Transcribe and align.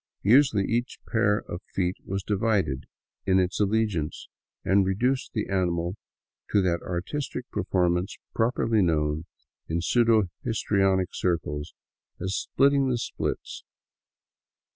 Usually 0.23 0.65
each 0.65 0.97
pair 1.07 1.41
of 1.47 1.61
feet 1.75 1.95
was 2.03 2.23
divided 2.23 2.87
in 3.27 3.37
its 3.39 3.59
allegiance, 3.59 4.27
and 4.65 4.83
reduced 4.83 5.33
the 5.33 5.45
animal 5.47 5.95
to 6.51 6.61
that 6.63 6.81
artistic 6.81 7.47
performance 7.51 8.17
popularly 8.35 8.81
known 8.81 9.25
in 9.67 9.79
pseudo 9.79 10.23
histrionic 10.43 11.09
circles 11.13 11.75
as" 12.19 12.35
splitting 12.35 12.89
the 12.89 12.97
splits.' 12.97 13.63